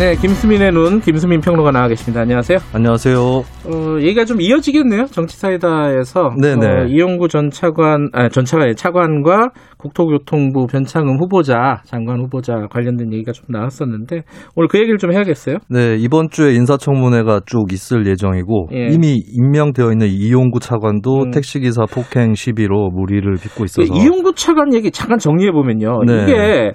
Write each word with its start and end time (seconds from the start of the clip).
네, 0.00 0.16
김수민의 0.16 0.72
눈, 0.72 1.00
김수민 1.00 1.42
평론가 1.42 1.72
나와 1.72 1.86
계십니다. 1.86 2.22
안녕하세요. 2.22 2.56
안녕하세요. 2.72 3.18
어, 3.20 3.98
얘기가 4.00 4.24
좀 4.24 4.40
이어지겠네요. 4.40 5.04
정치사이다에서. 5.04 6.30
네네. 6.40 6.66
어, 6.66 6.86
이용구 6.86 7.28
전 7.28 7.50
차관, 7.50 8.08
아, 8.14 8.30
전 8.30 8.46
차관, 8.46 8.74
차관과 8.74 9.50
국토교통부 9.76 10.68
변창흠 10.68 11.18
후보자, 11.20 11.82
장관 11.84 12.18
후보자 12.18 12.66
관련된 12.70 13.12
얘기가 13.12 13.32
좀 13.32 13.44
나왔었는데, 13.50 14.22
오늘 14.56 14.68
그 14.68 14.78
얘기를 14.78 14.96
좀 14.96 15.12
해야겠어요. 15.12 15.58
네, 15.68 15.96
이번 15.98 16.30
주에 16.30 16.54
인사청문회가 16.54 17.40
쭉 17.44 17.70
있을 17.70 18.06
예정이고 18.06 18.68
예. 18.72 18.86
이미 18.86 19.20
임명되어 19.36 19.92
있는 19.92 20.06
이용구 20.06 20.60
차관도 20.60 21.24
음. 21.24 21.30
택시기사 21.30 21.84
폭행 21.92 22.32
시비로 22.32 22.88
무리를 22.88 23.30
빚고 23.34 23.64
있어서 23.64 23.92
이용구 23.92 24.32
차관 24.32 24.72
얘기 24.72 24.90
잠깐 24.90 25.18
정리해 25.18 25.52
보면요. 25.52 26.04
네. 26.06 26.22
이게 26.22 26.72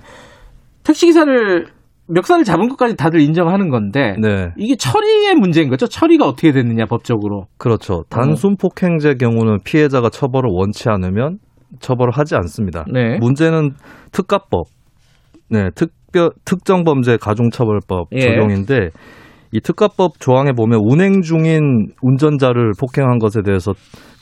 택시기사를 0.83 1.73
멱살을 2.07 2.43
잡은 2.43 2.67
것까지 2.69 2.95
다들 2.95 3.19
인정하는 3.21 3.69
건데, 3.69 4.15
네, 4.19 4.51
이게 4.57 4.75
처리의 4.75 5.35
문제인 5.35 5.69
거죠? 5.69 5.87
처리가 5.87 6.25
어떻게 6.25 6.51
됐느냐, 6.51 6.85
법적으로. 6.85 7.47
그렇죠. 7.57 8.03
단순 8.09 8.55
폭행죄 8.57 9.15
경우는 9.15 9.59
피해자가 9.63 10.09
처벌을 10.09 10.49
원치 10.51 10.89
않으면 10.89 11.39
처벌을 11.79 12.11
하지 12.13 12.35
않습니다. 12.35 12.85
네. 12.91 13.17
문제는 13.19 13.71
특가법, 14.11 14.67
네, 15.49 15.69
특별 15.75 16.31
특정 16.45 16.83
범죄 16.83 17.17
가중처벌법 17.17 18.09
예. 18.13 18.21
적용인데 18.21 18.89
이 19.51 19.59
특가법 19.59 20.19
조항에 20.19 20.53
보면 20.53 20.79
운행 20.83 21.21
중인 21.21 21.89
운전자를 22.01 22.71
폭행한 22.79 23.19
것에 23.19 23.41
대해서 23.41 23.73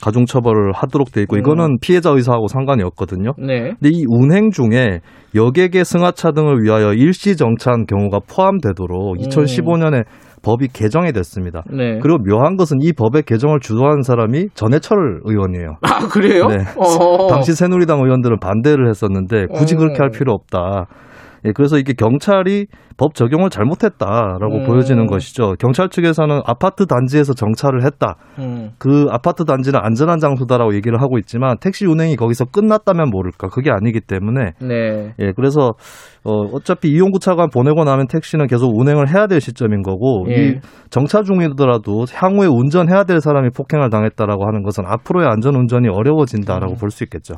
가중처벌을 0.04 0.72
하도록 0.74 1.10
돼 1.10 1.22
있고 1.22 1.36
음. 1.36 1.40
이거는 1.40 1.76
피해자 1.80 2.10
의사하고 2.10 2.48
상관이 2.48 2.82
없거든요. 2.82 3.32
네. 3.38 3.72
근데 3.80 3.90
이 3.90 4.04
운행 4.08 4.50
중에 4.50 5.00
여객의 5.34 5.84
승하차 5.84 6.32
등을 6.32 6.62
위하여 6.62 6.92
일시 6.92 7.36
정차한 7.36 7.86
경우가 7.86 8.20
포함되도록 8.28 9.16
음. 9.16 9.28
2015년에 9.28 10.04
법이 10.42 10.68
개정이 10.68 11.12
됐습니다. 11.12 11.62
네. 11.70 11.98
그리고 12.00 12.18
묘한 12.18 12.56
것은 12.56 12.78
이 12.82 12.92
법의 12.92 13.22
개정을 13.22 13.60
주도한 13.60 14.02
사람이 14.02 14.48
전해철 14.54 15.20
의원이에요. 15.24 15.78
아, 15.80 16.06
그래요? 16.06 16.48
네. 16.48 16.56
어. 16.76 17.28
당시 17.28 17.54
새누리당 17.54 18.00
의원들은 18.00 18.38
반대를 18.40 18.88
했었는데 18.90 19.46
굳이 19.54 19.74
어. 19.74 19.78
그렇게 19.78 19.96
할 20.00 20.10
필요 20.10 20.32
없다. 20.32 20.86
예, 21.46 21.52
그래서 21.52 21.78
이게 21.78 21.92
경찰이 21.92 22.66
법 22.96 23.14
적용을 23.14 23.50
잘못했다라고 23.50 24.58
음. 24.58 24.66
보여지는 24.66 25.06
것이죠. 25.06 25.54
경찰 25.58 25.88
측에서는 25.88 26.42
아파트 26.46 26.86
단지에서 26.86 27.34
정차를 27.34 27.84
했다. 27.84 28.16
음. 28.38 28.70
그 28.78 29.06
아파트 29.10 29.44
단지는 29.44 29.80
안전한 29.82 30.18
장소다라고 30.20 30.74
얘기를 30.74 31.00
하고 31.02 31.18
있지만 31.18 31.56
택시 31.60 31.86
운행이 31.86 32.16
거기서 32.16 32.46
끝났다면 32.46 33.10
모를까. 33.10 33.48
그게 33.48 33.70
아니기 33.70 34.00
때문에 34.00 34.52
네. 34.60 35.14
예, 35.18 35.32
그래서 35.32 35.72
어 36.24 36.32
어차피 36.52 36.88
이용구 36.88 37.18
차관 37.18 37.50
보내고 37.50 37.84
나면 37.84 38.06
택시는 38.06 38.46
계속 38.46 38.74
운행을 38.74 39.14
해야 39.14 39.26
될 39.26 39.40
시점인 39.40 39.82
거고 39.82 40.26
예. 40.30 40.34
이 40.34 40.54
정차 40.88 41.22
중이더라도 41.22 42.06
향후에 42.12 42.46
운전해야 42.46 43.04
될 43.04 43.20
사람이 43.20 43.50
폭행을 43.50 43.90
당했다라고 43.90 44.46
하는 44.46 44.62
것은 44.62 44.84
앞으로의 44.86 45.28
안전 45.28 45.54
운전이 45.56 45.88
어려워진다라고 45.88 46.74
음. 46.74 46.78
볼수 46.78 47.04
있겠죠. 47.04 47.34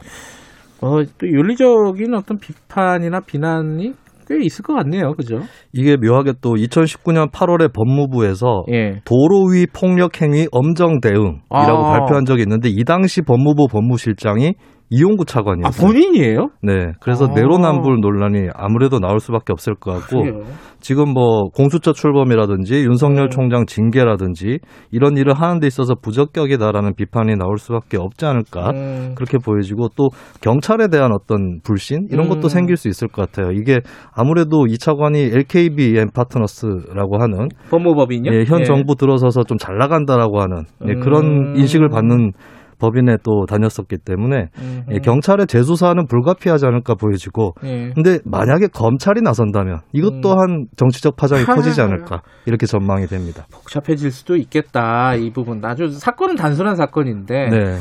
어, 0.81 1.03
또 1.19 1.27
윤리적인 1.27 2.15
어떤 2.15 2.39
비판이나 2.39 3.21
비난이 3.21 3.93
꽤 4.29 4.39
있을 4.45 4.65
것 4.65 4.75
같네요. 4.75 5.13
그죠? 5.15 5.39
이게 5.73 5.97
묘하게 5.97 6.33
또 6.41 6.55
2019년 6.55 7.31
8월에 7.31 7.73
법무부에서 7.73 8.65
예. 8.73 9.01
도로 9.05 9.45
위 9.53 9.67
폭력 9.67 10.21
행위 10.21 10.49
엄정 10.51 11.01
대응이라고 11.01 11.39
아. 11.51 11.93
발표한 11.93 12.25
적이 12.25 12.43
있는데 12.43 12.69
이 12.69 12.83
당시 12.85 13.23
법무부 13.23 13.69
법무실장이 13.71 14.55
이용구 14.89 15.23
아, 15.23 15.25
차관이었어요. 15.27 15.87
본인이에요? 15.87 16.49
네, 16.63 16.93
그래서 17.01 17.27
아. 17.27 17.35
내로남불 17.35 18.01
논란이 18.01 18.49
아무래도 18.55 19.01
나올 19.01 19.19
수밖에 19.19 19.53
없을 19.53 19.75
것 19.75 19.93
같고 19.93 20.23
그래요. 20.23 20.43
지금 20.81 21.13
뭐 21.13 21.49
공수처 21.51 21.93
출범이라든지 21.93 22.85
윤석열 22.85 23.25
음. 23.25 23.31
총장 23.31 23.67
징계라든지 23.67 24.61
이런 24.93 25.17
일을 25.17 25.35
하는 25.35 25.59
데 25.59 25.67
있어서 25.67 25.95
부적격이다라는 25.97 26.95
비판이 26.95 27.35
나올 27.37 27.59
수밖에 27.59 27.97
없지 27.97 28.25
않을까 28.25 28.71
음, 28.71 29.15
그렇게 29.17 29.39
보여지고 29.39 29.89
또 29.97 30.11
경찰에 30.41 30.87
대한 30.89 31.11
어떤 31.13 31.61
불신 31.65 32.07
이런 32.13 32.29
것도 32.29 32.47
음. 32.47 32.49
생길 32.49 32.77
수 32.77 32.87
있을 32.89 33.09
것 33.09 33.29
같아요. 33.29 33.51
이게 33.53 33.81
아무래도 34.15 34.67
이 34.69 34.79
차관이 34.79 35.31
LKBM 35.33 36.11
파트너스라고 36.15 37.19
하는 37.21 37.49
법무법인요? 37.71 38.33
예, 38.33 38.45
현 38.45 38.61
예. 38.61 38.65
정부 38.65 38.95
들어서서 38.95 39.43
좀 39.43 39.57
잘 39.59 39.79
나간다라고 39.79 40.41
하는 40.41 40.65
예, 40.87 40.93
음. 40.93 41.01
그런 41.01 41.57
인식을 41.57 41.89
받는 41.89 42.33
법인에 42.79 43.17
또 43.23 43.47
다녔었기 43.47 43.99
때문에 44.05 44.49
음, 44.59 44.83
예, 44.91 44.99
경찰의 44.99 45.47
재수사는 45.47 46.07
불가피하지 46.07 46.67
않을까 46.67 46.95
보여지고 46.95 47.55
예. 47.65 47.93
근데 47.95 48.19
만약에 48.25 48.69
검찰이 48.69 49.21
나선다면 49.23 49.81
이것 49.93 50.15
음. 50.15 50.21
또한 50.21 50.67
정치적 50.77 51.17
파장이 51.17 51.45
커지지 51.45 51.81
않을까 51.81 52.23
이렇게 52.47 52.67
전망이 52.67 53.07
됩니다. 53.07 53.47
복잡해질 53.53 54.11
수도 54.11 54.37
있겠다. 54.37 55.15
이 55.15 55.31
부분. 55.31 55.65
아주 55.65 55.89
사건은 55.89 56.37
단순한 56.37 56.77
사건인데 56.77 57.49
네. 57.51 57.79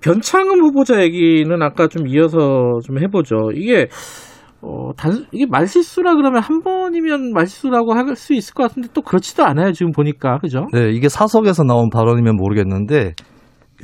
변창흠 0.00 0.60
후보자 0.60 1.02
얘기는 1.02 1.62
아까 1.62 1.88
좀 1.88 2.06
이어서 2.06 2.78
좀 2.84 2.98
해보죠. 3.02 3.52
이게 3.54 3.88
어, 4.60 4.92
단, 4.96 5.26
이게 5.32 5.44
말실수라 5.46 6.14
그러면 6.14 6.40
한 6.42 6.62
번이면 6.62 7.32
말실수라고 7.32 7.92
할 7.94 8.14
수 8.16 8.32
있을 8.34 8.54
것 8.54 8.62
같은데 8.64 8.88
또 8.94 9.02
그렇지도 9.02 9.44
않아요. 9.44 9.72
지금 9.72 9.92
보니까. 9.92 10.38
그죠? 10.38 10.66
네, 10.72 10.90
이게 10.90 11.08
사석에서 11.08 11.64
나온 11.64 11.90
발언이면 11.90 12.36
모르겠는데 12.36 13.14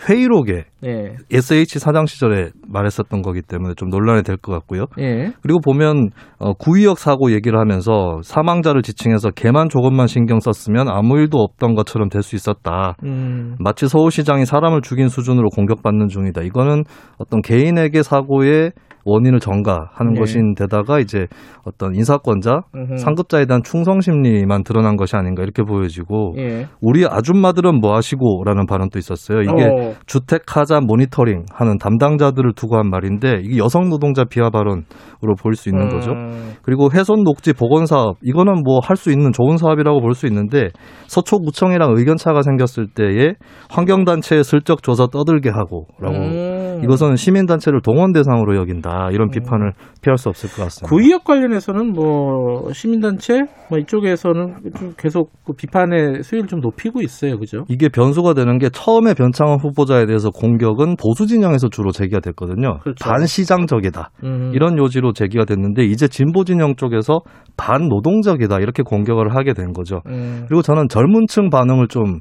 회의록에 0.08 0.64
예. 0.84 1.16
SH 1.30 1.78
사장 1.78 2.06
시절에 2.06 2.50
말했었던 2.68 3.22
거기 3.22 3.42
때문에 3.42 3.74
좀 3.76 3.88
논란이 3.90 4.22
될 4.22 4.36
것 4.36 4.52
같고요. 4.52 4.86
예. 4.98 5.32
그리고 5.42 5.60
보면 5.60 6.10
어, 6.38 6.52
구의역 6.54 6.98
사고 6.98 7.32
얘기를 7.32 7.58
하면서 7.58 8.20
사망자를 8.22 8.82
지칭해서 8.82 9.30
걔만 9.30 9.68
조금만 9.68 10.06
신경 10.06 10.40
썼으면 10.40 10.88
아무 10.88 11.18
일도 11.18 11.38
없던 11.38 11.74
것처럼 11.74 12.08
될 12.08 12.22
수 12.22 12.36
있었다. 12.36 12.96
음. 13.04 13.56
마치 13.58 13.88
서울시장이 13.88 14.44
사람을 14.46 14.82
죽인 14.82 15.08
수준으로 15.08 15.48
공격받는 15.50 16.08
중이다. 16.08 16.42
이거는 16.42 16.84
어떤 17.18 17.40
개인에게 17.42 18.02
사고의 18.02 18.72
원인을 19.04 19.40
전가하는 19.40 20.12
네. 20.14 20.20
것인데다가 20.20 21.00
이제 21.00 21.26
어떤 21.64 21.94
인사권자, 21.94 22.62
음흠. 22.74 22.96
상급자에 22.96 23.46
대한 23.46 23.62
충성 23.62 24.00
심리만 24.00 24.62
드러난 24.62 24.96
것이 24.96 25.16
아닌가 25.16 25.42
이렇게 25.42 25.62
보여지고 25.62 26.34
예. 26.38 26.66
우리 26.80 27.06
아줌마들은 27.06 27.80
뭐 27.80 27.94
하시고라는 27.96 28.66
발언도 28.66 28.98
있었어요. 28.98 29.40
이게 29.40 29.64
어. 29.64 29.94
주택 30.06 30.56
하자 30.56 30.80
모니터링 30.80 31.46
하는 31.52 31.78
담당자들을 31.78 32.52
두고 32.54 32.76
한 32.76 32.90
말인데 32.90 33.40
이게 33.42 33.56
여성 33.58 33.88
노동자 33.88 34.24
비하 34.24 34.50
발언으로 34.50 35.34
볼수 35.40 35.68
있는 35.70 35.88
거죠. 35.88 36.12
음. 36.12 36.52
그리고 36.62 36.90
훼손 36.92 37.22
녹지 37.24 37.52
복원 37.52 37.86
사업 37.86 38.18
이거는 38.22 38.62
뭐 38.62 38.80
할 38.82 38.96
수 38.96 39.10
있는 39.10 39.32
좋은 39.32 39.56
사업이라고 39.56 40.00
볼 40.00 40.14
수 40.14 40.26
있는데 40.26 40.68
서초구청이랑 41.06 41.94
의견 41.96 42.16
차가 42.16 42.42
생겼을 42.42 42.88
때에 42.94 43.34
환경단체에 43.70 44.42
슬쩍 44.42 44.82
줘서 44.82 45.06
떠들게 45.06 45.48
하고라고 45.50 46.16
음. 46.16 46.59
이것은 46.82 47.16
시민단체를 47.16 47.80
동원 47.82 48.12
대상으로 48.12 48.56
여긴다 48.56 49.10
이런 49.12 49.30
비판을 49.30 49.72
피할 50.02 50.16
수 50.16 50.28
없을 50.28 50.48
것 50.50 50.64
같습니다. 50.64 50.88
구의역 50.88 51.24
관련해서는 51.24 51.92
뭐 51.92 52.72
시민단체 52.72 53.42
뭐 53.68 53.78
이쪽에서는 53.78 54.54
좀 54.76 54.92
계속 54.96 55.30
그 55.44 55.52
비판의 55.52 56.22
수위를 56.22 56.48
좀 56.48 56.60
높이고 56.60 57.00
있어요, 57.00 57.38
그죠? 57.38 57.64
이게 57.68 57.88
변수가 57.88 58.34
되는 58.34 58.58
게 58.58 58.68
처음에 58.70 59.14
변창흠 59.14 59.58
후보자에 59.62 60.06
대해서 60.06 60.30
공격은 60.30 60.96
보수 60.96 61.26
진영에서 61.26 61.68
주로 61.68 61.92
제기가 61.92 62.20
됐거든요. 62.20 62.78
그렇죠. 62.80 63.04
반시장적이다. 63.04 64.10
음. 64.24 64.52
이런 64.54 64.78
요지로 64.78 65.12
제기가 65.12 65.44
됐는데 65.44 65.84
이제 65.84 66.08
진보 66.08 66.44
진영 66.44 66.74
쪽에서 66.76 67.20
반노동적이다 67.56 68.58
이렇게 68.58 68.82
공격을 68.82 69.36
하게 69.36 69.52
된 69.52 69.72
거죠. 69.72 70.00
음. 70.06 70.44
그리고 70.48 70.62
저는 70.62 70.88
젊은 70.88 71.26
층 71.28 71.50
반응을 71.50 71.88
좀 71.88 72.20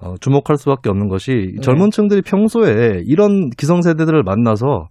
어, 0.00 0.14
주목할 0.20 0.56
수밖에 0.56 0.88
없는 0.88 1.08
것이 1.08 1.52
네. 1.56 1.60
젊은 1.60 1.90
층들이 1.90 2.22
평소에 2.22 3.02
이런 3.06 3.50
기성세대들을 3.50 4.22
만나서 4.22 4.88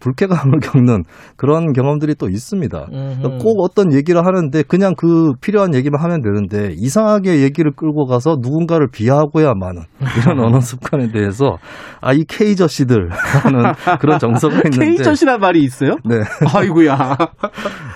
불쾌감을 0.00 0.60
겪는 0.60 1.04
그런 1.36 1.72
경험들이 1.72 2.14
또 2.16 2.28
있습니다. 2.28 2.86
음흠. 2.90 3.18
그러니까 3.18 3.44
꼭 3.44 3.62
어떤 3.62 3.92
얘기를 3.94 4.24
하는데 4.24 4.62
그냥 4.62 4.94
그 4.96 5.32
필요한 5.40 5.74
얘기만 5.74 6.02
하면 6.02 6.22
되는데 6.22 6.74
이상하게 6.76 7.42
얘기를 7.42 7.70
끌고 7.72 8.06
가서 8.06 8.36
누군가를 8.40 8.88
비하하고야 8.90 9.52
마는 9.54 9.82
이런 10.18 10.40
언어 10.40 10.60
습관에 10.60 11.12
대해서 11.12 11.58
아이 12.00 12.24
K저씨들 12.24 13.10
하는 13.10 13.72
그런 14.00 14.18
정서가 14.18 14.62
있는데 14.72 14.86
케이젓이란 14.86 15.38
말이 15.38 15.60
있어요? 15.62 15.96
네. 16.04 16.16
아이고야. 16.52 16.96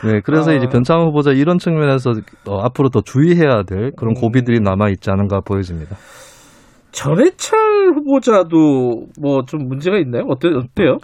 네, 0.04 0.20
그래서 0.24 0.50
아. 0.50 0.54
이제 0.54 0.66
변창훈 0.70 1.08
후보자 1.08 1.32
이런 1.32 1.58
측면에서 1.58 2.12
어, 2.46 2.60
앞으로 2.60 2.90
더 2.90 3.00
주의해야 3.00 3.62
될 3.66 3.92
그런 3.96 4.14
음. 4.14 4.20
고비들이 4.20 4.60
남아 4.60 4.90
있지 4.90 5.10
않은가 5.10 5.40
보여집니다. 5.40 5.96
전해철 6.94 7.58
후보자도 7.96 9.06
뭐 9.20 9.42
좀 9.46 9.68
문제가 9.68 9.98
있나요? 9.98 10.24
어때, 10.28 10.48
어때요? 10.48 10.98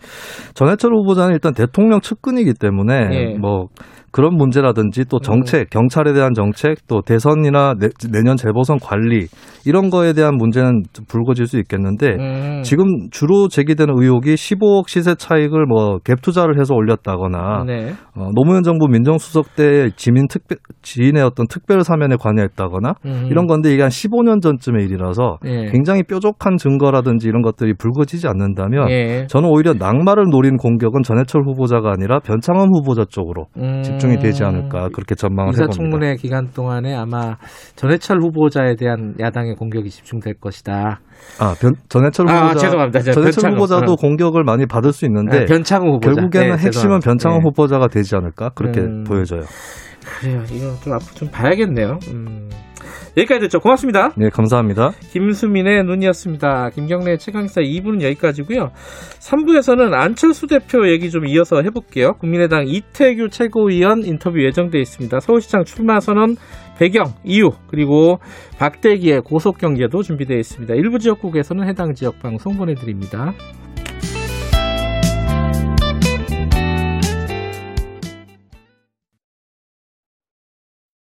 전해철 0.55 0.93
후보자는 0.95 1.35
일단 1.35 1.53
대통령 1.53 2.01
측근이기 2.01 2.55
때문에 2.55 2.95
예. 3.13 3.35
뭐 3.39 3.67
그런 4.13 4.35
문제라든지 4.37 5.05
또 5.09 5.19
정책, 5.21 5.71
경찰에 5.71 6.13
대한 6.13 6.33
정책, 6.35 6.87
또 6.89 7.01
대선이나 7.03 7.75
내, 7.79 8.23
년 8.23 8.37
재보선 8.37 8.79
관리 8.81 9.27
이런 9.65 9.91
거에 9.91 10.12
대한 10.12 10.37
문제는 10.37 10.83
좀 10.93 11.05
불거질 11.07 11.47
수 11.47 11.59
있겠는데 11.59 12.17
음. 12.19 12.62
지금 12.62 13.11
주로 13.11 13.49
제기되는 13.49 13.95
의혹이 13.97 14.35
15억 14.35 14.89
시세 14.89 15.15
차익을 15.15 15.67
뭐 15.67 16.01
갭 16.11 16.23
투자를 16.23 16.59
해서 16.59 16.75
올렸다거나 16.75 17.65
네. 17.67 17.93
어, 18.15 18.31
노무현 18.35 18.62
정부 18.62 18.89
민정수석 18.89 19.55
때 19.55 19.91
지민 19.97 20.27
특별 20.29 20.59
지인의 20.83 21.23
어떤 21.23 21.47
특별 21.47 21.83
사면에 21.83 22.17
관여했다거나 22.19 22.95
음. 23.05 23.29
이런 23.31 23.47
건데 23.47 23.73
이게 23.73 23.83
한 23.83 23.91
15년 23.91 24.41
전쯤의 24.41 24.85
일이라서 24.87 25.39
예. 25.45 25.67
굉장히 25.71 26.03
뾰족한 26.03 26.56
증거라든지 26.56 27.29
이런 27.29 27.43
것들이 27.43 27.75
불거지지 27.75 28.27
않는다면 28.29 28.91
예. 28.91 29.27
저는 29.29 29.49
오히려 29.49 29.75
낙마를 29.75 30.25
노린 30.31 30.56
공격은 30.56 31.03
전해철 31.03 31.43
후보자가 31.45 31.93
아니라 31.93 32.19
변창흠 32.21 32.69
후보자 32.73 33.05
쪽으로 33.09 33.47
음. 33.59 33.83
집중이 33.83 34.19
되지 34.19 34.45
않을까 34.45 34.89
그렇게 34.93 35.15
전망을 35.15 35.53
해봅니다. 35.53 35.65
인사청문회 35.65 36.17
기간 36.17 36.49
동안에 36.55 36.95
아마 36.95 37.37
전해철 37.77 38.21
후보자에 38.23 38.77
대한 38.77 39.15
야당의 39.21 39.50
공격이 39.55 39.91
집중될 39.91 40.35
것이다. 40.41 41.00
아, 41.38 41.55
변, 41.61 41.75
전해철 41.88 42.29
아, 42.29 42.49
후보자, 42.49 42.67
죄송합니다. 42.67 43.00
저 43.00 43.12
전해철. 43.12 43.52
후보자도 43.52 43.93
어. 43.93 43.97
공격을 43.97 44.44
많이 44.44 44.67
받을 44.67 44.93
수 44.93 45.05
있는데 45.06 45.43
아, 45.43 45.44
변창호 45.47 45.94
후보자. 45.94 46.14
결국에는 46.14 46.47
네, 46.49 46.52
핵심은 46.52 46.70
죄송합니다. 46.73 47.05
변창흠 47.11 47.38
네. 47.38 47.43
후보자가 47.44 47.88
되지 47.88 48.17
않을까 48.17 48.50
그렇게 48.50 48.81
음. 48.81 49.05
보여져요. 49.05 49.43
그래요. 50.20 50.43
이거 50.50 50.75
좀 50.82 50.93
앞으로 50.94 51.14
좀 51.14 51.29
봐야겠네요. 51.31 51.99
음. 52.12 52.49
여기까지 53.17 53.41
듣죠. 53.43 53.58
고맙습니다. 53.58 54.11
네, 54.17 54.31
감사합니다. 54.31 54.93
김수민의 55.12 55.85
눈이었습니다. 55.85 56.70
김경래 56.70 57.17
최강사 57.17 57.61
2부는 57.61 58.03
여기까지고요. 58.03 58.70
3부에서는 59.19 59.93
안철수 59.93 60.46
대표 60.46 60.88
얘기 60.88 61.11
좀 61.11 61.26
이어서 61.26 61.61
해볼게요. 61.62 62.12
국민의당 62.20 62.67
이태규 62.67 63.29
최고위원 63.31 64.05
인터뷰 64.05 64.43
예정돼 64.43 64.79
있습니다. 64.79 65.20
서울시장 65.20 65.64
출마 65.64 65.99
선언 66.00 66.37
배경, 66.81 67.12
이유, 67.25 67.50
그리고 67.67 68.21
박대기의 68.59 69.21
고속 69.21 69.59
경제도 69.59 70.03
준비되어 70.03 70.38
있습니다. 70.38 70.73
일부 70.77 70.99
지역국에서는 70.99 71.69
해당 71.69 71.93
지역 71.93 72.19
방송 72.21 72.56
보내드립니다. 72.56 73.35